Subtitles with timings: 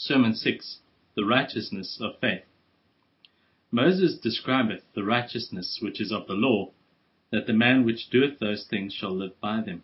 [0.00, 0.78] Sermon 6
[1.16, 2.44] The Righteousness of Faith.
[3.72, 6.70] Moses describeth the righteousness which is of the law,
[7.32, 9.82] that the man which doeth those things shall live by them.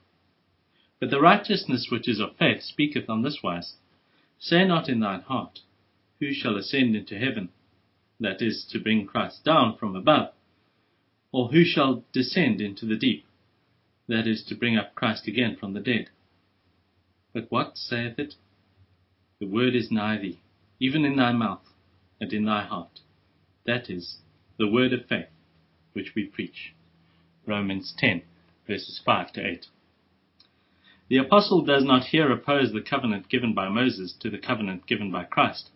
[1.00, 3.74] But the righteousness which is of faith speaketh on this wise
[4.38, 5.62] Say not in thine heart,
[6.20, 7.48] Who shall ascend into heaven?
[8.20, 10.32] That is, to bring Christ down from above.
[11.32, 13.26] Or who shall descend into the deep?
[14.06, 16.10] That is, to bring up Christ again from the dead.
[17.32, 18.36] But what saith it?
[19.44, 20.38] The word is nigh thee,
[20.80, 21.68] even in thy mouth
[22.18, 23.00] and in thy heart.
[23.66, 24.22] That is,
[24.56, 25.28] the word of faith
[25.92, 26.72] which we preach.
[27.44, 28.22] Romans 10,
[28.66, 29.66] verses 5 to 8.
[31.08, 35.10] The apostle does not here oppose the covenant given by Moses to the covenant given
[35.10, 35.68] by Christ.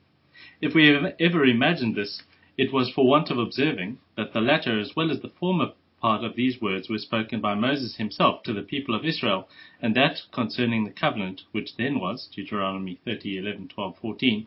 [0.62, 2.22] If we have ever imagined this,
[2.56, 6.22] it was for want of observing that the latter as well as the former part
[6.22, 9.48] of these words were spoken by Moses himself to the people of Israel,
[9.82, 14.46] and that concerning the covenant which then was, Deuteronomy 30, 11, 12, 14.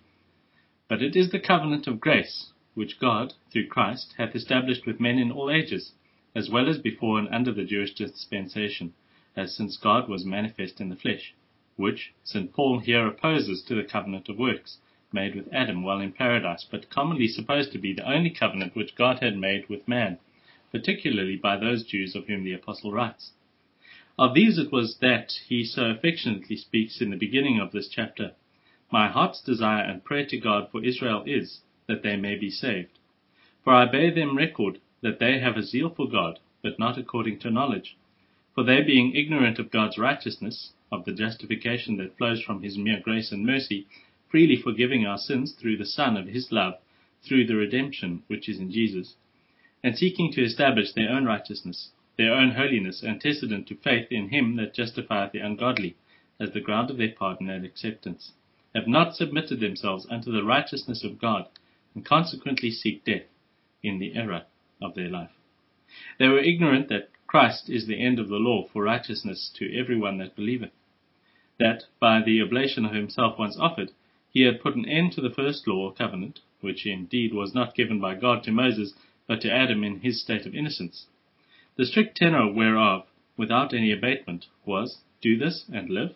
[0.87, 5.19] But it is the covenant of grace, which God, through Christ, hath established with men
[5.19, 5.91] in all ages,
[6.33, 8.93] as well as before and under the Jewish dispensation,
[9.35, 11.33] as since God was manifest in the flesh,
[11.75, 12.53] which St.
[12.53, 14.79] Paul here opposes to the covenant of works,
[15.11, 18.95] made with Adam while in paradise, but commonly supposed to be the only covenant which
[18.95, 20.17] God had made with man
[20.71, 23.31] particularly by those Jews of whom the Apostle writes.
[24.17, 28.33] Of these it was that he so affectionately speaks in the beginning of this chapter.
[28.91, 32.99] My heart's desire and prayer to God for Israel is, that they may be saved.
[33.63, 37.39] For I bear them record that they have a zeal for God, but not according
[37.39, 37.95] to knowledge.
[38.53, 42.99] For they being ignorant of God's righteousness, of the justification that flows from his mere
[42.99, 43.87] grace and mercy,
[44.29, 46.75] freely forgiving our sins through the Son of his love,
[47.23, 49.15] through the redemption which is in Jesus,
[49.83, 54.55] and seeking to establish their own righteousness, their own holiness, antecedent to faith in him
[54.55, 55.95] that justifieth the ungodly,
[56.39, 58.33] as the ground of their pardon and acceptance,
[58.75, 61.47] have not submitted themselves unto the righteousness of God,
[61.95, 63.25] and consequently seek death
[63.83, 64.45] in the error
[64.81, 65.31] of their life.
[66.19, 69.97] They were ignorant that Christ is the end of the law for righteousness to every
[69.97, 70.71] one that believeth,
[71.59, 73.91] that by the oblation of himself once offered,
[74.29, 77.75] he had put an end to the first law or covenant, which indeed was not
[77.75, 78.93] given by God to Moses,
[79.31, 81.07] but to Adam in his state of innocence.
[81.77, 83.05] The strict tenor whereof,
[83.37, 86.15] without any abatement, was, Do this and live,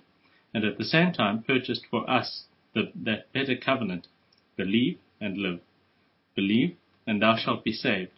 [0.53, 2.43] and at the same time purchased for us
[2.73, 4.09] that better covenant,
[4.57, 5.61] Believe and live.
[6.35, 6.75] Believe,
[7.07, 8.11] and thou shalt be saved.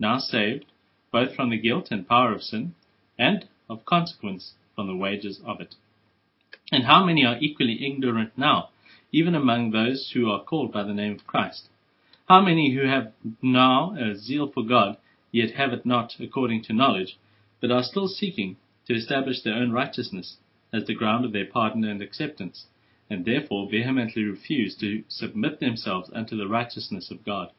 [0.00, 0.64] Now saved,
[1.12, 2.74] both from the guilt and power of sin,
[3.16, 5.76] and, of consequence, from the wages of it.
[6.72, 8.70] And how many are equally ignorant now,
[9.12, 11.68] even among those who are called by the name of Christ?
[12.32, 13.12] How many who have
[13.42, 14.96] now a zeal for God,
[15.32, 17.18] yet have it not according to knowledge,
[17.60, 18.56] but are still seeking
[18.86, 20.38] to establish their own righteousness
[20.72, 22.68] as the ground of their pardon and acceptance,
[23.10, 27.52] and therefore vehemently refuse to submit themselves unto the righteousness of God.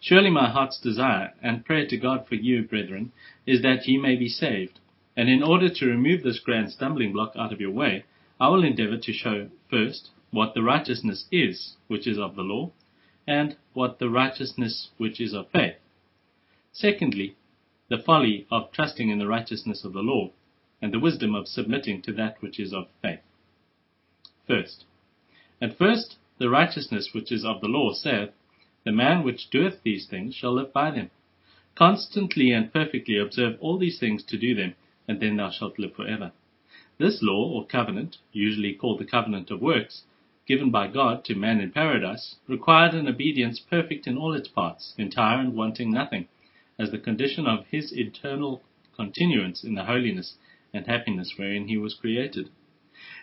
[0.00, 3.12] Surely my heart's desire and prayer to God for you, brethren,
[3.44, 4.80] is that ye may be saved.
[5.14, 8.06] And in order to remove this grand stumbling block out of your way,
[8.40, 12.72] I will endeavor to show first what the righteousness is which is of the law,
[13.26, 15.76] and what the righteousness which is of faith.
[16.72, 17.34] Secondly,
[17.88, 20.30] the folly of trusting in the righteousness of the law,
[20.82, 23.20] and the wisdom of submitting to that which is of faith.
[24.46, 24.84] First,
[25.60, 28.30] at first, the righteousness which is of the law saith,
[28.84, 31.10] The man which doeth these things shall live by them.
[31.74, 34.74] Constantly and perfectly observe all these things to do them,
[35.08, 36.32] and then thou shalt live for ever.
[36.98, 40.02] This law or covenant, usually called the covenant of works,
[40.46, 44.94] given by God to man in paradise, required an obedience perfect in all its parts,
[44.96, 46.28] entire and wanting nothing,
[46.78, 48.62] as the condition of his eternal
[48.94, 50.36] continuance in the holiness
[50.72, 52.48] and happiness wherein he was created.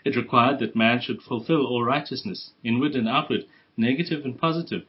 [0.03, 3.45] It required that man should fulfill all righteousness, inward and outward,
[3.77, 4.83] negative and positive,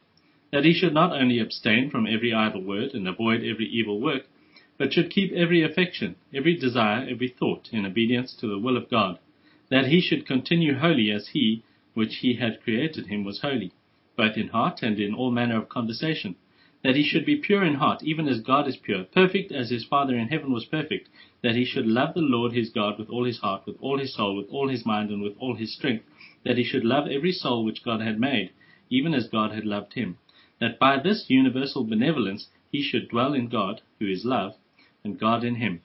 [0.51, 4.27] that he should not only abstain from every idle word and avoid every evil work,
[4.77, 8.89] but should keep every affection, every desire, every thought in obedience to the will of
[8.89, 9.19] God,
[9.69, 11.63] that he should continue holy as he,
[11.95, 13.71] which he had created him was holy,
[14.15, 16.35] both in heart and in all manner of conversation,
[16.83, 19.85] that he should be pure in heart, even as God is pure, perfect as his
[19.85, 21.09] Father in heaven was perfect,
[21.41, 24.13] that he should love the Lord his God with all his heart, with all his
[24.13, 26.05] soul, with all his mind, and with all his strength,
[26.43, 28.51] that he should love every soul which God had made,
[28.89, 30.17] even as God had loved him,
[30.59, 34.55] that by this universal benevolence he should dwell in God, who is love,
[35.03, 35.81] and God in him,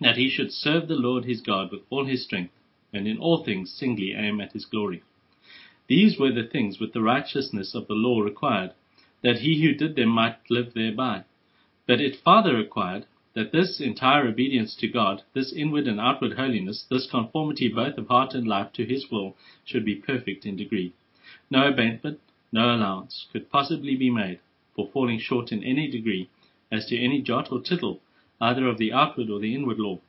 [0.00, 2.54] that he should serve the Lord his God with all his strength,
[2.92, 5.02] and in all things singly aim at his glory.
[5.86, 8.72] These were the things which the righteousness of the law required,
[9.22, 11.24] that he who did them might live thereby.
[11.86, 16.84] But it farther required that this entire obedience to God, this inward and outward holiness,
[16.88, 20.92] this conformity both of heart and life to his will, should be perfect in degree.
[21.50, 22.20] No abatement,
[22.52, 24.38] no allowance could possibly be made
[24.74, 26.28] for falling short in any degree
[26.70, 28.00] as to any jot or tittle
[28.40, 30.00] either of the outward or the inward law.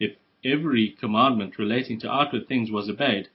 [0.00, 3.28] If every commandment relating to outward things was obeyed,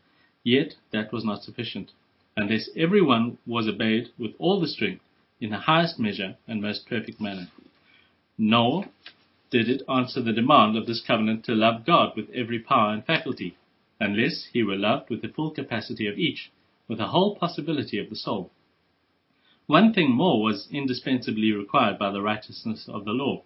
[0.48, 1.92] yet that was not sufficient,
[2.38, 5.04] unless every one was obeyed with all the strength,
[5.42, 7.50] in the highest measure and most perfect manner.
[8.38, 8.86] Nor
[9.52, 13.06] did it answer the demand of this covenant to love God with every power and
[13.06, 13.58] faculty,
[14.00, 16.50] unless he were loved with the full capacity of each,
[16.88, 18.50] with the whole possibility of the soul.
[19.66, 23.44] One thing more was indispensably required by the righteousness of the law,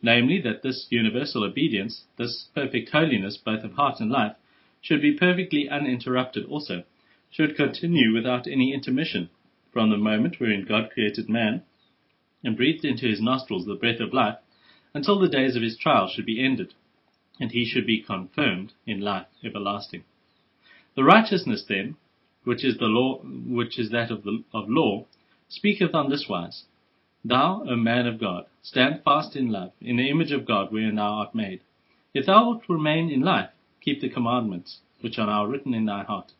[0.00, 4.36] namely that this universal obedience, this perfect holiness both of heart and life,
[4.84, 6.84] should be perfectly uninterrupted also,
[7.30, 9.30] should continue without any intermission,
[9.72, 11.62] from the moment wherein God created man
[12.44, 14.36] and breathed into his nostrils the breath of life,
[14.92, 16.74] until the days of his trial should be ended,
[17.40, 20.04] and he should be confirmed in life everlasting.
[20.96, 21.96] The righteousness then,
[22.44, 25.06] which is the law, which is that of the of law,
[25.48, 26.64] speaketh on this wise:
[27.24, 30.96] Thou, O man of God, stand fast in love, in the image of God wherein
[30.96, 31.62] thou art made.
[32.12, 33.48] If thou wilt remain in life,
[33.84, 36.32] keep the commandments, which are now written in thy heart.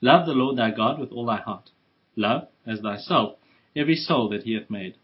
[0.00, 1.70] Love the Lord thy God with all thy heart.
[2.14, 3.38] Love, as thyself,
[3.74, 4.96] every soul that he hath made.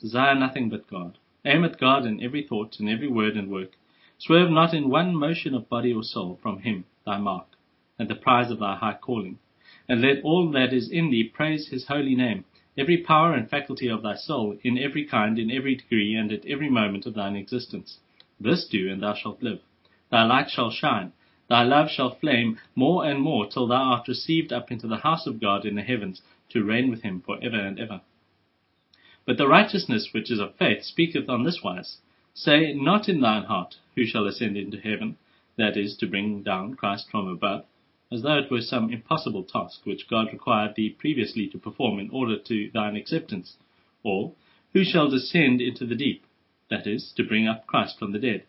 [0.00, 1.18] Desire nothing but God.
[1.44, 3.72] Aim at God in every thought, in every word and work.
[4.18, 7.46] Swerve not in one motion of body or soul from him, thy mark,
[7.98, 9.38] and the prize of thy high calling.
[9.88, 12.44] And let all that is in thee praise his holy name,
[12.78, 16.46] every power and faculty of thy soul, in every kind, in every degree, and at
[16.46, 17.98] every moment of thine existence.
[18.40, 19.60] This do, and thou shalt live.
[20.08, 21.12] Thy light shall shine,
[21.48, 25.26] thy love shall flame more and more till thou art received up into the house
[25.26, 28.02] of God in the heavens, to reign with him for ever and ever.
[29.24, 31.98] But the righteousness which is of faith speaketh on this wise,
[32.34, 35.16] Say not in thine heart, Who shall ascend into heaven?
[35.56, 37.64] That is, to bring down Christ from above,
[38.12, 42.10] as though it were some impossible task which God required thee previously to perform in
[42.10, 43.56] order to thine acceptance.
[44.04, 44.34] Or,
[44.72, 46.24] Who shall descend into the deep?
[46.70, 48.44] That is, to bring up Christ from the dead,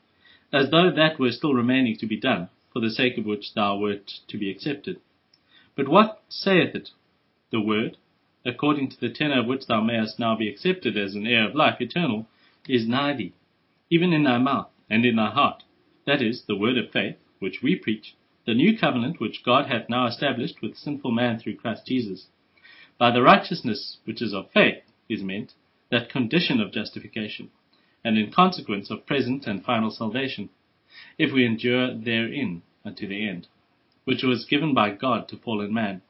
[0.54, 3.78] as though that were still remaining to be done, for the sake of which thou
[3.78, 5.00] wert to be accepted.
[5.76, 6.92] But what saith it?
[7.52, 7.98] The word,
[8.46, 11.56] according to the tenor of which thou mayest now be accepted as an heir of
[11.56, 12.28] life eternal,
[12.68, 13.34] is nigh thee,
[13.90, 15.64] even in thy mouth and in thy heart.
[16.06, 18.16] That is, the word of faith, which we preach,
[18.46, 22.28] the new covenant which God hath now established with sinful man through Christ Jesus.
[22.98, 25.54] By the righteousness which is of faith is meant
[25.92, 27.52] that condition of justification,
[28.08, 30.48] and in consequence of present and final salvation,
[31.18, 33.46] if we endure therein unto the end,
[34.06, 36.02] which was given by God to fallen man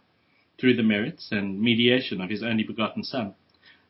[0.59, 3.33] through the merits and mediation of his only begotten Son.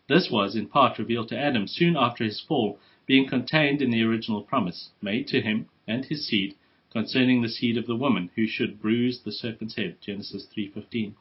[0.08, 4.04] This was in part revealed to Adam soon after his fall, being contained in the
[4.04, 6.56] original promise made to him and his seed
[6.94, 9.98] concerning the seed of the woman who should bruise the serpent's head.
[10.00, 11.14] Genesis 3:15.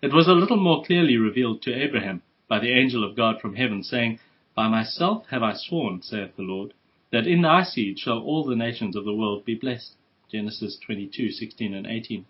[0.00, 3.56] It was a little more clearly revealed to Abraham by the angel of God from
[3.56, 4.20] heaven, saying,
[4.56, 6.74] By myself have I sworn, saith the Lord,
[7.10, 9.96] that in thy seed shall all the nations of the world be blessed.
[10.30, 12.24] Genesis 22:16 and 18.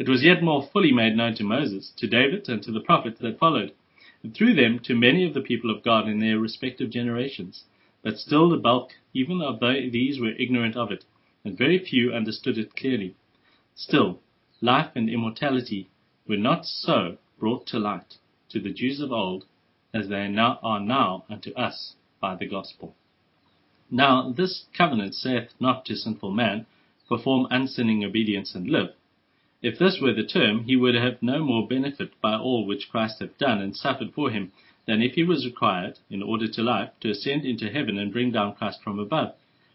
[0.00, 3.20] It was yet more fully made known to Moses, to David, and to the prophets
[3.20, 3.72] that followed,
[4.24, 7.66] and through them to many of the people of God in their respective generations.
[8.02, 11.04] But still the bulk even of these were ignorant of it,
[11.44, 13.14] and very few understood it clearly.
[13.76, 14.20] Still,
[14.60, 15.88] life and immortality
[16.26, 18.18] were not so brought to light
[18.48, 19.46] to the Jews of old
[19.94, 22.94] as they now are now unto us by the gospel.
[23.90, 26.66] Now this covenant saith not to sinful man,
[27.08, 28.94] Perform unsinning obedience and live.
[29.62, 33.20] If this were the term, he would have no more benefit by all which Christ
[33.20, 34.52] hath done and suffered for him,
[34.86, 38.32] than if he was required, in order to life, to ascend into heaven and bring
[38.32, 39.34] down Christ from above,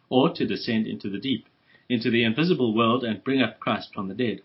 [0.09, 1.45] or to descend into the deep,
[1.87, 4.41] into the invisible world and bring up Christ from the dead.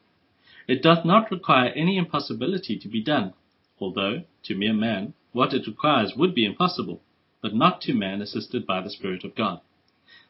[0.69, 3.35] It doth not require any impossibility to be done,
[3.81, 7.03] although, to mere man, what it requires would be impossible,
[7.43, 9.61] but not to man assisted by the Spirit of God.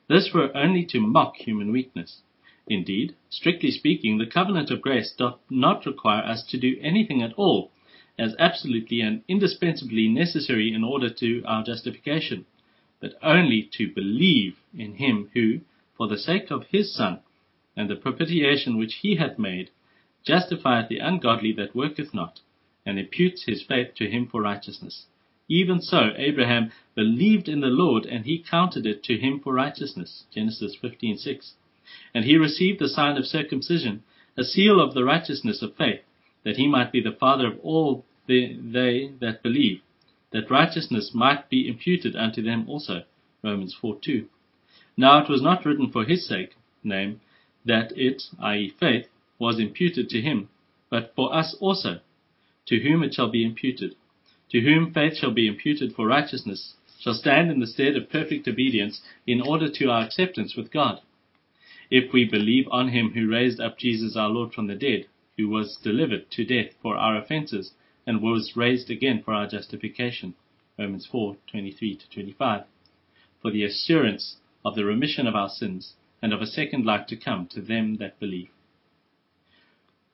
[0.08, 2.22] This were only to mock human weakness.
[2.66, 7.34] Indeed, strictly speaking, the covenant of grace doth not require us to do anything at
[7.34, 7.70] all
[8.18, 12.46] as absolutely and indispensably necessary in order to our justification,
[13.00, 15.60] but only to believe in him who,
[15.96, 17.20] for the sake of his Son,
[17.76, 19.70] and the propitiation which he hath made,
[20.24, 22.40] justifieth the ungodly that worketh not,
[22.86, 25.06] and imputes his faith to him for righteousness.
[25.48, 30.24] Even so, Abraham believed in the Lord, and he counted it to him for righteousness.
[30.32, 31.52] Genesis 15:6.
[32.14, 34.02] And he received the sign of circumcision,
[34.36, 36.00] a seal of the righteousness of faith,
[36.44, 39.82] that he might be the father of all the, they that believe,
[40.30, 43.04] that righteousness might be imputed unto them also.
[43.42, 44.26] Romans 4:2.
[44.96, 47.20] Now it was not written for his sake, name,
[47.64, 50.48] that it, i.e., faith, was imputed to him,
[50.88, 52.00] but for us also,
[52.66, 53.94] to whom it shall be imputed.
[54.50, 58.48] To whom faith shall be imputed for righteousness shall stand in the stead of perfect
[58.48, 61.00] obedience in order to our acceptance with God.
[61.90, 65.06] If we believe on him who raised up Jesus our Lord from the dead,
[65.36, 67.72] who was delivered to death for our offenses,
[68.06, 70.34] and was raised again for our justification.
[70.78, 72.64] Romans 4:23 25.
[73.42, 77.16] For the assurance of the remission of our sins, and of a second life to
[77.16, 78.48] come to them that believe.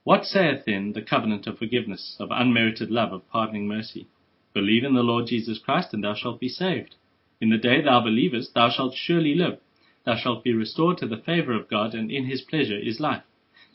[0.02, 4.06] What saith then the covenant of forgiveness, of unmerited love, of pardoning mercy?
[4.54, 6.94] Believe in the Lord Jesus Christ, and thou shalt be saved.
[7.38, 9.58] In the day thou believest, thou shalt surely live.
[10.04, 13.24] Thou shalt be restored to the favor of God, and in his pleasure is life.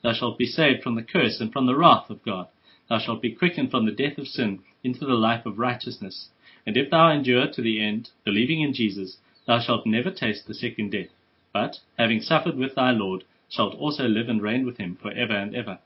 [0.02, 2.48] Thou shalt be saved from the curse and from the wrath of God.
[2.90, 6.30] Thou shalt be quickened from the death of sin into the life of righteousness.
[6.66, 10.56] And if thou endure to the end, believing in Jesus, thou shalt never taste the
[10.56, 11.10] second death,
[11.54, 15.36] but, having suffered with thy Lord, shalt also live and reign with him for ever
[15.36, 15.78] and ever.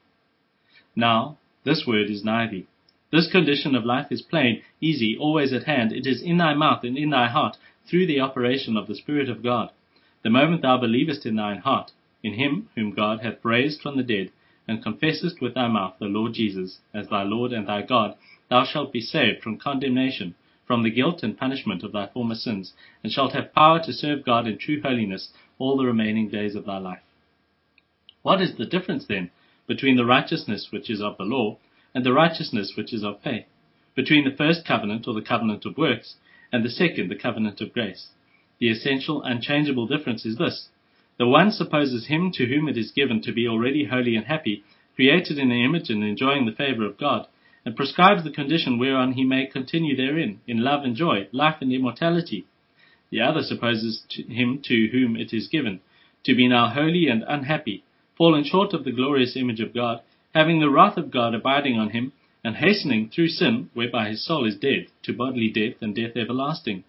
[1.00, 2.68] Now, this word is nigh thee.
[3.10, 5.94] This condition of life is plain, easy, always at hand.
[5.94, 9.30] It is in thy mouth and in thy heart, through the operation of the Spirit
[9.30, 9.72] of God.
[10.24, 14.04] The moment thou believest in thine heart, in him whom God hath raised from the
[14.04, 14.32] dead,
[14.68, 18.18] and confessest with thy mouth the Lord Jesus as thy Lord and thy God,
[18.50, 20.36] thou shalt be saved from condemnation,
[20.68, 24.26] from the guilt and punishment of thy former sins, and shalt have power to serve
[24.26, 27.04] God in true holiness all the remaining days of thy life.
[28.22, 29.32] What is the difference then
[29.70, 31.60] between the righteousness which is of the law
[31.94, 33.46] and the righteousness which is of faith?
[33.96, 36.16] Between the first covenant or the covenant of works
[36.52, 38.08] and the second, the covenant of grace?
[38.60, 40.70] The essential, unchangeable difference is this
[41.20, 44.64] the one supposes him to whom it is given to be already holy and happy,
[44.96, 47.28] created in the image and enjoying the favor of God,
[47.64, 51.72] and prescribes the condition whereon he may continue therein, in love and joy, life and
[51.72, 52.46] immortality.
[53.12, 55.82] The other supposes to him to whom it is given
[56.24, 57.84] to be now holy and unhappy,
[58.20, 60.02] fallen short of the glorious image of God,
[60.36, 62.12] having the wrath of God abiding on him,
[62.44, 66.84] and hastening through sin, whereby his soul is dead, to bodily death and death everlasting.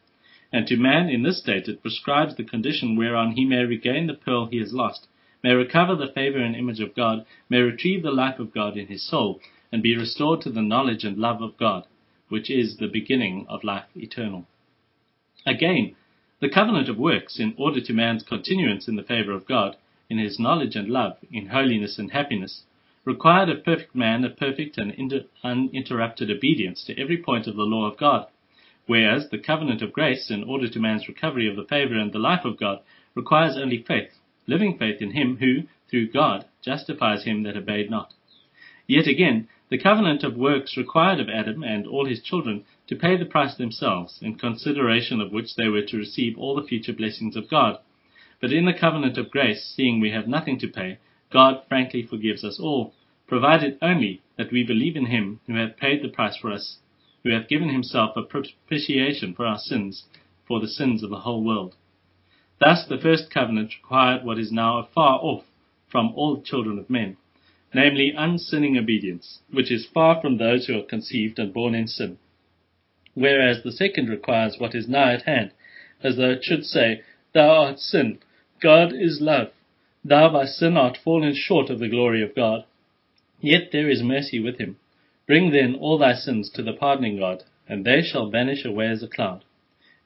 [0.53, 4.15] And to man in this state it prescribes the condition whereon he may regain the
[4.15, 5.07] pearl he has lost,
[5.45, 8.89] may recover the favor and image of God, may retrieve the life of God in
[8.89, 11.87] his soul, and be restored to the knowledge and love of God,
[12.29, 14.47] which is the beginning of life eternal.
[15.47, 15.95] Again,
[16.41, 19.77] the covenant of works, in order to man's continuance in the favor of God,
[20.11, 22.65] in his knowledge and love, in holiness and happiness,
[23.07, 24.93] required of perfect man a perfect and
[25.43, 28.27] uninterrupted obedience to every point of the law of God
[28.91, 32.19] whereas the covenant of grace, in order to man's recovery of the favor and the
[32.19, 32.81] life of God,
[33.15, 38.13] requires only faith, living faith in him who, through God, justifies him that obeyed not.
[38.89, 43.17] Yet again, the covenant of works required of Adam and all his children to pay
[43.17, 47.37] the price themselves, in consideration of which they were to receive all the future blessings
[47.37, 47.79] of God.
[48.41, 50.99] But in the covenant of grace, seeing we have nothing to pay,
[51.31, 52.95] God frankly forgives us all,
[53.27, 56.79] provided only that we believe in him who hath paid the price for us
[57.23, 60.05] who hath given himself a propitiation for our sins,
[60.47, 61.77] for the sins of the whole world.
[62.59, 65.45] Thus the first covenant required what is now afar off
[65.89, 67.17] from all children of men,
[67.75, 72.19] namely unsinning obedience, which is far from those who are conceived and born in sin.
[73.15, 75.53] Whereas the second requires what is nigh at hand,
[76.03, 77.03] as though it should say,
[77.35, 78.19] Thou art sin,
[78.61, 79.53] God is love.
[80.05, 82.65] Thou by sin art fallen short of the glory of God.
[83.41, 84.77] Yet there is mercy with him.
[85.27, 89.03] Bring then all thy sins to the pardoning God, and they shall vanish away as
[89.03, 89.45] a cloud.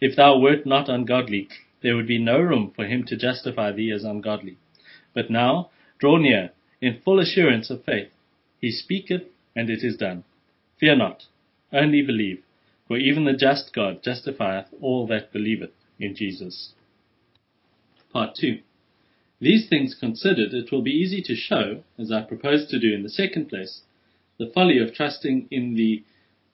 [0.00, 1.48] If thou wert not ungodly,
[1.82, 4.56] there would be no room for him to justify thee as ungodly.
[5.14, 8.12] But now, draw near, in full assurance of faith.
[8.60, 9.24] He speaketh,
[9.56, 10.24] and it is done.
[10.78, 11.26] Fear not,
[11.72, 12.42] only believe,
[12.86, 16.74] for even the just God justifieth all that believeth in Jesus.
[18.14, 18.60] Part 2.
[19.40, 23.02] These things considered, it will be easy to show, as I propose to do in
[23.02, 23.82] the second place,
[24.38, 26.04] the folly of trusting in the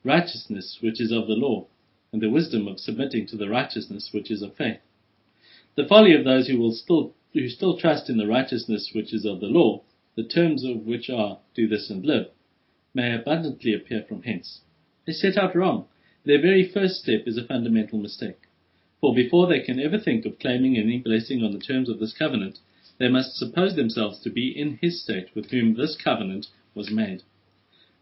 [0.02, 1.66] righteousness which is of the law,
[2.14, 4.80] and the wisdom of submitting to the righteousness which is of faith.
[5.74, 9.26] The folly of those who will still who still trust in the righteousness which is
[9.26, 9.82] of the law,
[10.16, 12.28] the terms of which are do this and live,
[12.94, 14.62] may abundantly appear from hence.
[15.06, 15.88] They set out wrong.
[16.24, 18.46] Their very first step is a fundamental mistake.
[19.00, 22.12] For before they can ever think of claiming any blessing on the terms of this
[22.12, 22.58] covenant,
[22.98, 27.22] they must suppose themselves to be in his state with whom this covenant was made.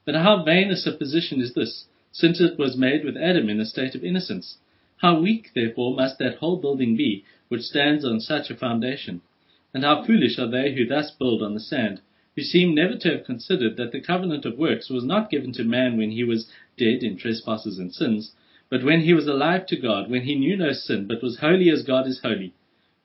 [0.04, 3.64] But how vain a supposition is this, since it was made with Adam in a
[3.64, 4.58] state of innocence?
[4.96, 9.20] How weak, therefore, must that whole building be which stands on such a foundation?
[9.72, 12.00] And how foolish are they who thus build on the sand,
[12.34, 15.62] who seem never to have considered that the covenant of works was not given to
[15.62, 18.32] man when he was dead in trespasses and sins,
[18.70, 21.70] but when he was alive to God, when he knew no sin, but was holy
[21.70, 22.52] as God is holy,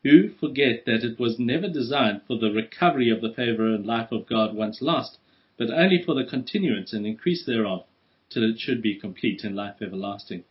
[0.03, 4.11] who forget that it was never designed for the recovery of the favor and life
[4.11, 5.17] of God once lost,
[5.57, 7.85] but only for the continuance and increase thereof,
[8.29, 10.43] till it should be complete in life everlasting.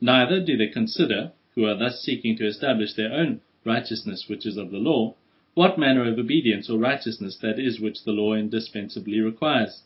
[0.00, 4.56] Neither do they consider, who are thus seeking to establish their own righteousness which is
[4.56, 5.14] of the law,
[5.54, 9.82] what manner of obedience or righteousness that is which the law indispensably requires.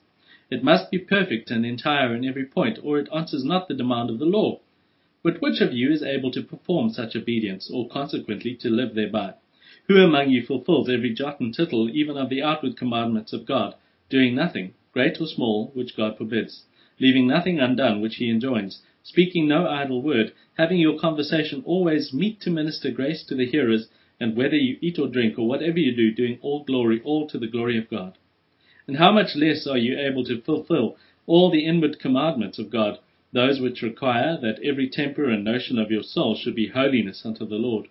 [0.48, 4.10] It must be perfect and entire in every point, or it answers not the demand
[4.10, 4.60] of the law.
[5.24, 9.34] But which of you is able to perform such obedience, or consequently to live thereby?
[9.88, 13.74] Who among you fulfills every jot and tittle even of the outward commandments of God,
[14.08, 16.64] doing nothing, great or small, which God forbids,
[17.00, 22.40] leaving nothing undone which he enjoins, speaking no idle word, having your conversation always meet
[22.42, 23.88] to minister grace to the hearers,
[24.20, 27.36] and whether you eat or drink, or whatever you do, doing all glory, all to
[27.36, 28.16] the glory of God?
[28.88, 32.98] And how much less are you able to fulfill all the inward commandments of God,
[33.32, 37.44] those which require that every temper and notion of your soul should be holiness unto
[37.44, 37.88] the Lord?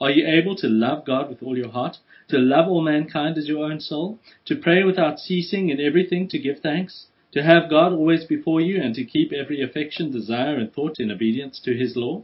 [0.00, 3.48] Are you able to love God with all your heart, to love all mankind as
[3.48, 7.92] your own soul, to pray without ceasing in everything to give thanks, to have God
[7.92, 11.96] always before you, and to keep every affection, desire, and thought in obedience to His
[11.96, 12.22] law?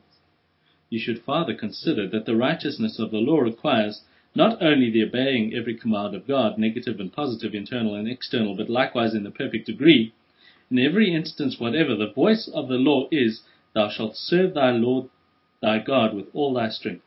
[0.88, 4.02] You should farther consider that the righteousness of the law requires
[4.34, 8.68] not only the obeying every command of God, negative and positive, internal and external, but
[8.68, 10.12] likewise in the perfect degree.
[10.70, 13.42] In every instance whatever, the voice of the law is,
[13.74, 15.08] Thou shalt serve thy Lord
[15.62, 17.04] thy God with all thy strength.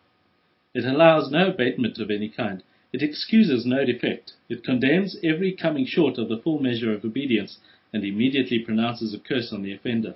[0.73, 2.63] It allows no abatement of any kind.
[2.93, 4.33] It excuses no defect.
[4.47, 7.59] It condemns every coming short of the full measure of obedience,
[7.91, 10.15] and immediately pronounces a curse on the offender.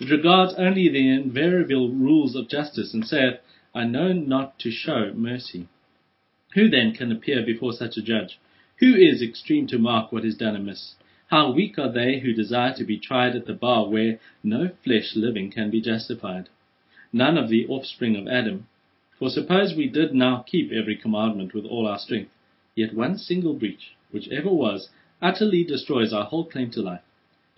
[0.00, 3.40] It regards only the invariable rules of justice, and saith,
[3.74, 5.68] I know not to show mercy.
[6.54, 8.38] Who then can appear before such a judge?
[8.78, 10.94] Who is extreme to mark what is done amiss?
[11.28, 15.14] How weak are they who desire to be tried at the bar where no flesh
[15.14, 16.48] living can be justified?
[17.12, 18.66] None of the offspring of Adam.
[19.18, 22.30] For suppose we did now keep every commandment with all our strength,
[22.74, 24.88] yet one single breach, which ever was,
[25.20, 27.02] utterly destroys our whole claim to life.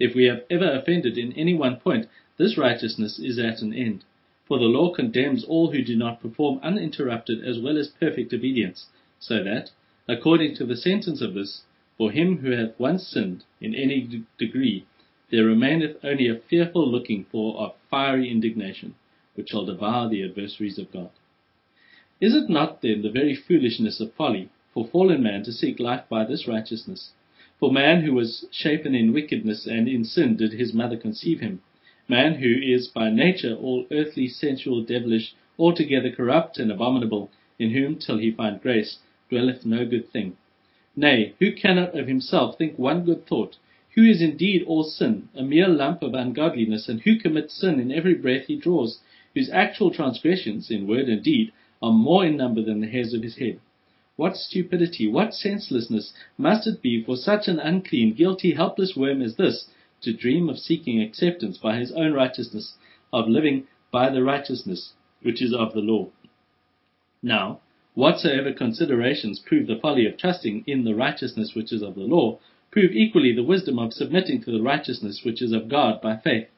[0.01, 4.05] If we have ever offended in any one point, this righteousness is at an end.
[4.50, 8.89] For the law condemns all who do not perform uninterrupted as well as perfect obedience,
[9.21, 9.71] so that,
[10.08, 11.63] according to the sentence of this,
[11.97, 14.86] for him who hath once sinned in any degree,
[15.30, 18.97] there remaineth only a fearful looking for of fiery indignation,
[19.36, 21.10] which shall devour the adversaries of God.
[22.21, 26.08] Is it not then the very foolishness of folly for fallen man to seek life
[26.08, 27.13] by this righteousness?
[27.60, 31.63] For man who was shapen in wickedness and in sin did his mother conceive him
[32.11, 37.95] man who is by nature all earthly, sensual, devilish, altogether corrupt and abominable, in whom,
[37.95, 40.37] till he find grace, dwelleth no good thing.
[40.97, 43.57] Nay, who cannot of himself think one good thought,
[43.95, 47.93] who is indeed all sin, a mere lump of ungodliness, and who commits sin in
[47.93, 48.99] every breath he draws,
[49.35, 53.23] whose actual transgressions, in word and deed, are more in number than the hairs of
[53.23, 53.61] his head.
[54.17, 59.37] What stupidity, what senselessness must it be for such an unclean, guilty, helpless worm as
[59.37, 59.69] this
[60.02, 62.75] to dream of seeking acceptance by his own righteousness,
[63.13, 66.08] of living by the righteousness which is of the law.
[67.23, 67.60] Now,
[67.95, 72.39] whatsoever considerations prove the folly of trusting in the righteousness which is of the law,
[72.71, 76.49] prove equally the wisdom of submitting to the righteousness which is of God by faith.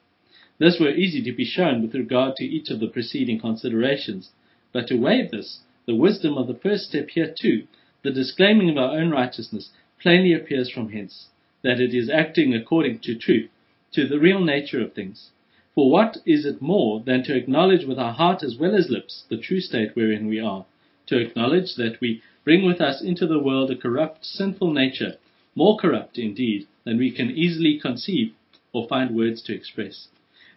[0.59, 4.31] This were easy to be shown with regard to each of the preceding considerations,
[4.73, 7.67] but to waive this, the wisdom of the first step here too,
[8.05, 11.29] the disclaiming of our own righteousness, plainly appears from hence
[11.63, 13.51] that it is acting according to truth,
[13.93, 15.31] to the real nature of things.
[15.75, 19.25] For what is it more than to acknowledge with our heart as well as lips
[19.29, 20.67] the true state wherein we are?
[21.07, 25.17] To acknowledge that we bring with us into the world a corrupt, sinful nature,
[25.55, 28.33] more corrupt, indeed, than we can easily conceive
[28.73, 30.09] or find words to express.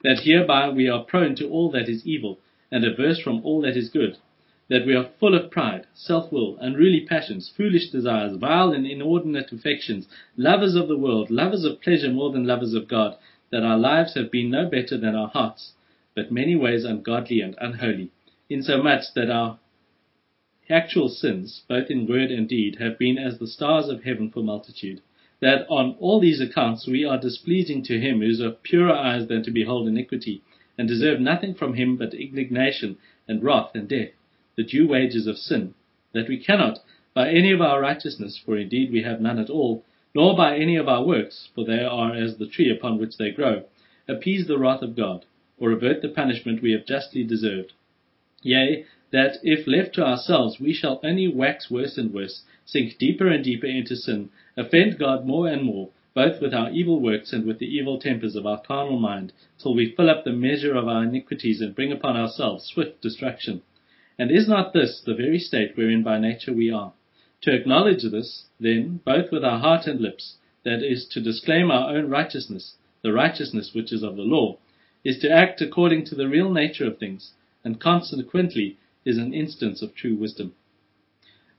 [0.04, 2.40] That hereby we are prone to all that is evil,
[2.72, 4.18] and averse from all that is good,
[4.68, 10.08] that we are full of pride, self-will, unruly passions, foolish desires, vile and inordinate affections,
[10.38, 13.16] lovers of the world, lovers of pleasure more than lovers of God,
[13.52, 15.74] that our lives have been no better than our hearts,
[16.16, 18.10] but many ways ungodly and unholy,
[18.50, 19.60] insomuch that our
[20.68, 24.42] actual sins, both in word and deed, have been as the stars of heaven for
[24.42, 25.00] multitude,
[25.42, 29.28] that on all these accounts we are displeasing to him who is of purer eyes
[29.28, 30.42] than to behold iniquity,
[30.76, 32.98] and deserve nothing from him but indignation
[33.28, 34.10] and wrath and death
[34.56, 35.74] the due wages of sin,
[36.14, 36.80] that we cannot,
[37.14, 40.76] by any of our righteousness, for indeed we have none at all, nor by any
[40.76, 43.64] of our works, for they are as the tree upon which they grow,
[44.08, 45.26] appease the wrath of God,
[45.58, 47.74] or avert the punishment we have justly deserved.
[48.42, 53.28] Yea, that if left to ourselves we shall only wax worse and worse, sink deeper
[53.28, 57.46] and deeper into sin, offend God more and more, both with our evil works and
[57.46, 60.88] with the evil tempers of our carnal mind, till we fill up the measure of
[60.88, 63.62] our iniquities and bring upon ourselves swift destruction.
[64.18, 66.94] And is not this the very state wherein by nature we are?
[67.42, 71.96] To acknowledge this, then, both with our heart and lips, that is, to disclaim our
[71.96, 74.58] own righteousness, the righteousness which is of the law,
[75.04, 79.82] is to act according to the real nature of things, and consequently is an instance
[79.82, 80.56] of true wisdom.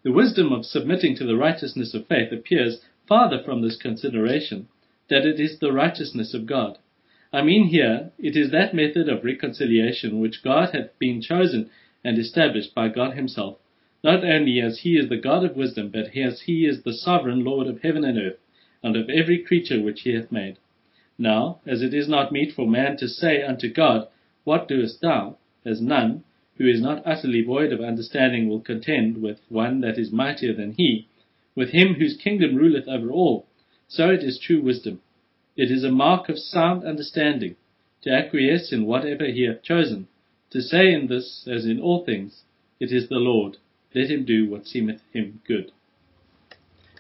[0.03, 4.69] The wisdom of submitting to the righteousness of faith appears farther from this consideration
[5.09, 6.79] that it is the righteousness of God.
[7.33, 11.71] I mean here, it is that method of reconciliation which God hath been chosen
[12.07, 13.59] and established by God Himself,
[14.05, 17.43] not only as He is the God of wisdom, but as He is the sovereign
[17.43, 18.39] Lord of heaven and earth,
[18.81, 20.59] and of every creature which He hath made.
[21.19, 24.07] Now, as it is not meet for man to say unto God,
[24.45, 25.39] What doest thou?
[25.65, 26.23] as none,
[26.59, 30.75] who is not utterly void of understanding, will contend with one that is mightier than
[30.75, 31.09] he,
[31.57, 33.49] with him whose kingdom ruleth over all,
[33.89, 35.01] so it is true wisdom.
[35.57, 37.57] It is a mark of sound understanding,
[38.03, 40.07] to acquiesce in whatever he hath chosen,
[40.51, 42.43] to say in this as in all things,
[42.79, 43.57] It is the Lord,
[43.95, 45.73] let him do what seemeth him good.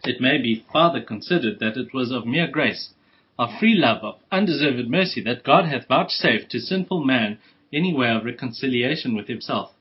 [0.05, 2.95] It may be farther considered that it was of mere grace,
[3.39, 7.39] of free love, of undeserved mercy, that God hath vouchsafed to sinful man
[7.73, 9.75] any way of reconciliation with himself,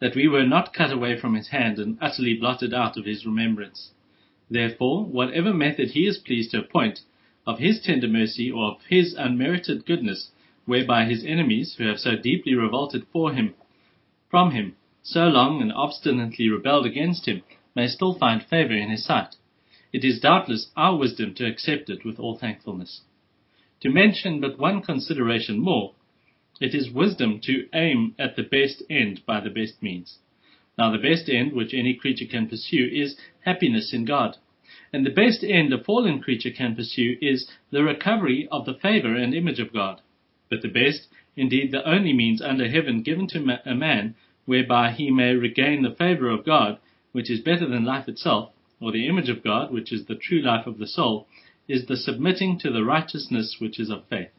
[0.00, 3.24] that we were not cut away from his hand and utterly blotted out of his
[3.24, 3.92] remembrance.
[4.50, 7.00] Therefore, whatever method he is pleased to appoint,
[7.46, 10.30] of his tender mercy or of his unmerited goodness,
[10.66, 13.54] whereby his enemies, who have so deeply revolted for him,
[14.28, 17.42] from him, so long and obstinately rebelled against him,
[17.74, 19.36] may still find favor in his sight.
[19.92, 23.02] It is doubtless our wisdom to accept it with all thankfulness.
[23.80, 25.94] To mention but one consideration more,
[26.60, 30.18] it is wisdom to aim at the best end by the best means.
[30.78, 34.38] Now the best end which any creature can pursue is happiness in God.
[34.92, 39.14] And the best end a fallen creature can pursue is the recovery of the favor
[39.14, 40.00] and image of God.
[40.48, 45.10] But the best, indeed the only means under heaven given to a man whereby he
[45.10, 46.78] may regain the favor of God,
[47.12, 50.40] which is better than life itself, or the image of God, which is the true
[50.40, 51.26] life of the soul,
[51.66, 54.30] is the submitting to the righteousness which is of faith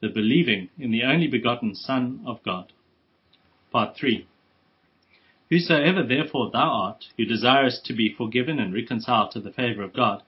[0.00, 2.72] the believing in the only begotten Son of God.
[3.72, 4.26] Part 3
[5.48, 9.94] Whosoever therefore thou art, who desirest to be forgiven and reconciled to the favor of
[9.94, 10.22] God,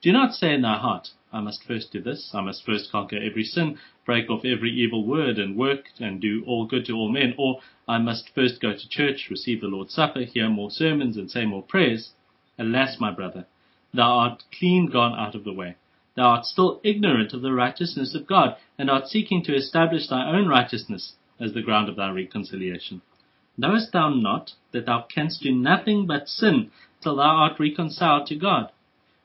[0.00, 3.16] do not say in thy heart, I must first do this, I must first conquer
[3.16, 7.08] every sin, break off every evil word, and work and do all good to all
[7.08, 11.16] men, or I must first go to church, receive the Lord's Supper, hear more sermons,
[11.16, 12.10] and say more prayers.
[12.58, 13.46] Alas, my brother,
[13.94, 15.76] thou art clean gone out of the way.
[16.16, 20.30] Thou art still ignorant of the righteousness of God, and art seeking to establish thy
[20.30, 23.00] own righteousness as the ground of thy reconciliation.
[23.56, 28.36] Knowest thou not that thou canst do nothing but sin till thou art reconciled to
[28.36, 28.70] God?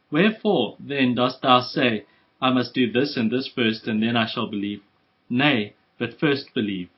[0.10, 2.06] Wherefore then dost thou say,
[2.41, 4.82] I must do this and this first, and then I shall believe?
[5.30, 6.89] Nay, but first believe.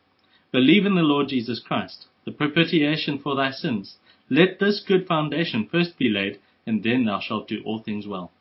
[0.52, 3.98] Believe in the Lord Jesus Christ, the propitiation for thy sins.
[4.30, 8.32] Let this good foundation first be laid, and then thou shalt do all things well.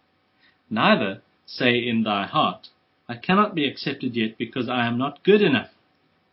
[0.69, 2.69] Neither say in thy heart,
[3.09, 5.71] I cannot be accepted yet because I am not good enough.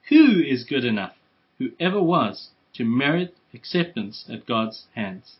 [0.10, 1.14] Who is good enough?
[1.58, 5.38] Who ever was to merit acceptance at God's hands?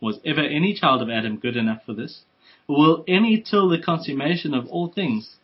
[0.00, 2.22] Was ever any child of Adam good enough for this?
[2.68, 5.36] Will any till the consummation of all things?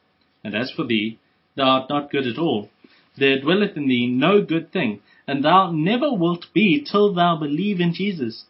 [0.42, 1.18] And as for thee,
[1.54, 2.70] thou art not good at all.
[3.16, 7.80] There dwelleth in thee no good thing, and thou never wilt be till thou believe
[7.80, 8.46] in Jesus.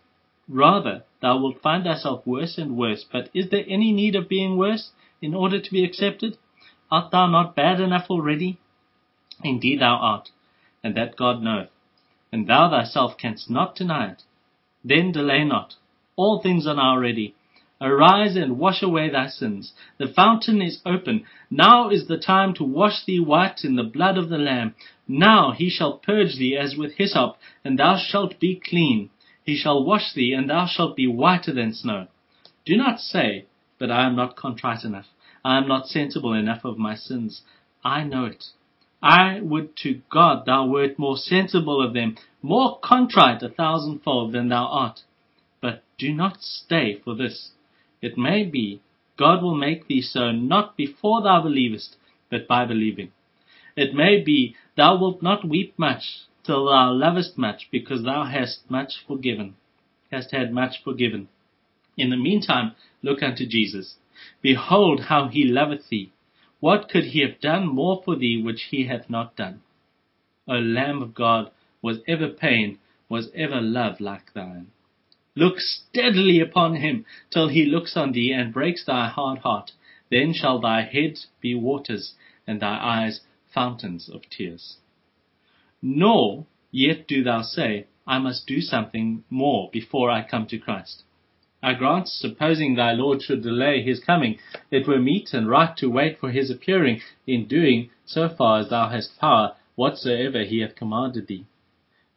[0.49, 3.05] Rather, thou wilt find thyself worse and worse.
[3.05, 4.93] But is there any need of being worse?
[5.23, 6.37] in order to be accepted?
[6.91, 8.59] Art thou not bad enough already?
[9.43, 10.31] Indeed thou art,
[10.83, 11.71] and that God knoweth,
[12.33, 14.23] and thou thyself canst not deny it.
[14.85, 15.77] Then delay not.
[16.17, 17.35] All things are now ready.
[17.85, 19.75] Arise and wash away thy sins.
[19.99, 21.25] The fountain is open.
[21.51, 24.77] Now is the time to wash thee white in the blood of the Lamb.
[25.09, 29.11] Now he shall purge thee as with hyssop, and thou shalt be clean.
[29.43, 32.07] He shall wash thee, and thou shalt be whiter than snow.
[32.65, 33.47] Do not say,
[33.81, 35.09] but I am not contrite enough.
[35.45, 37.43] I am not sensible enough of my sins.
[37.85, 38.45] I know it.
[39.03, 44.51] I would to God thou wert more sensible of them, more contrite a thousandfold than
[44.51, 45.01] thou art.
[45.61, 47.51] But do not stay for this.
[48.03, 48.81] It may be
[49.17, 51.97] God will make thee so not before thou believest,
[52.29, 53.13] but by believing.
[53.77, 58.69] It may be thou wilt not weep much till thou lovest much, because thou hast
[58.69, 59.55] much forgiven,
[60.11, 61.29] hast had much forgiven.
[61.97, 63.97] In the meantime, look unto Jesus.
[64.41, 66.11] Behold how he loveth thee.
[66.59, 69.63] What could he have done more for thee which he hath not done?
[70.49, 74.73] O Lamb of God, was ever pain, was ever love like thine?
[75.35, 79.73] Look steadily upon him till he looks on thee and breaks thy hard heart.
[80.11, 82.15] Then shall thy head be waters,
[82.47, 84.77] and thy eyes fountains of tears.
[85.81, 91.03] Nor yet do thou say, I must do something more before I come to Christ.
[91.63, 94.39] I grant, supposing thy Lord should delay his coming,
[94.71, 98.69] it were meet and right to wait for his appearing, in doing, so far as
[98.69, 101.47] thou hast power, whatsoever he hath commanded thee.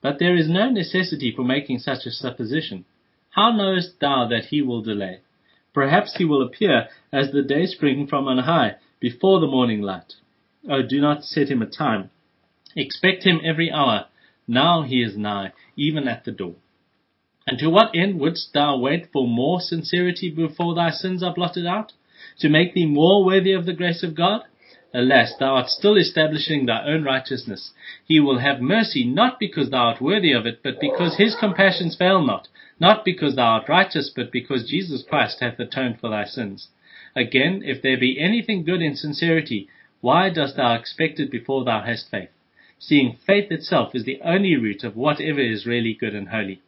[0.01, 2.83] But there is no necessity for making such a supposition.
[3.35, 5.19] How knowest thou that he will delay?
[5.73, 10.13] Perhaps he will appear as the day spring from on high, before the morning light.
[10.69, 12.11] Oh, do not set him a time.
[12.77, 14.05] Expect him every hour.
[14.47, 16.55] Now he is nigh, even at the door.
[17.45, 21.65] And to what end wouldst thou wait for more sincerity before thy sins are blotted
[21.65, 21.91] out?
[22.39, 24.43] To make thee more worthy of the grace of God?
[24.97, 27.73] Alas, thou art still establishing thy own righteousness.
[28.05, 31.97] He will have mercy not because thou art worthy of it, but because his compassions
[31.97, 32.47] fail not,
[32.79, 36.69] not because thou art righteous, but because Jesus Christ hath atoned for thy sins.
[37.13, 39.67] Again, if there be anything good in sincerity,
[39.99, 42.29] why dost thou expect it before thou hast faith?
[42.79, 46.61] Seeing faith itself is the only root of whatever is really good and holy.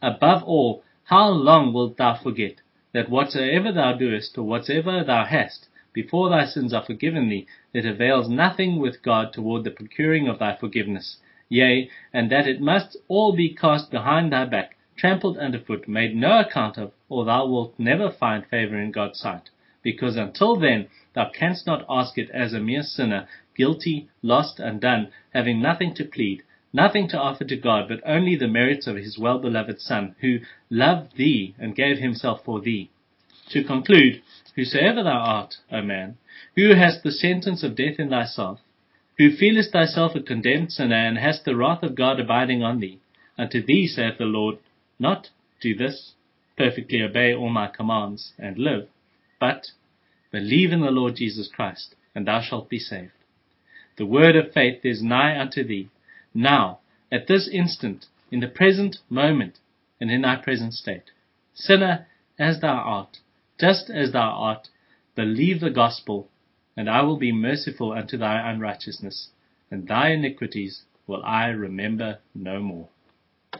[0.00, 2.54] Above all, how long wilt thou forget
[2.94, 7.86] that whatsoever thou doest, or whatsoever thou hast, before thy sins are forgiven thee, it
[7.86, 11.16] avails nothing with God toward the procuring of thy forgiveness,
[11.48, 16.38] yea, and that it must all be cast behind thy back, trampled underfoot, made no
[16.38, 19.48] account of, or thou wilt never find favor in God's sight,
[19.82, 25.08] because until then thou canst not ask it as a mere sinner, guilty, lost, undone,
[25.32, 26.42] having nothing to plead,
[26.74, 31.16] nothing to offer to God but only the merits of his well-beloved Son, who loved
[31.16, 32.90] thee and gave himself for thee.
[33.48, 34.20] To conclude,
[34.56, 36.16] whosoever thou art, O man,
[36.56, 38.60] who hast the sentence of death in thyself,
[39.18, 42.98] who feelest thyself a condemned sinner, and hast the wrath of God abiding on thee,
[43.38, 44.58] unto thee saith the Lord,
[44.98, 45.28] not
[45.60, 46.14] do this,
[46.56, 48.88] perfectly obey all my commands, and live,
[49.38, 49.68] but
[50.32, 53.12] believe in the Lord Jesus Christ, and thou shalt be saved.
[53.96, 55.88] The word of faith is nigh unto thee,
[56.34, 59.58] now, at this instant, in the present moment,
[60.00, 61.10] and in thy present state.
[61.54, 62.06] Sinner
[62.38, 63.18] as thou art,
[63.58, 64.68] just as thou art,
[65.14, 66.28] believe the gospel,
[66.76, 69.30] and I will be merciful unto thy unrighteousness,
[69.70, 72.88] and thy iniquities will I remember no more.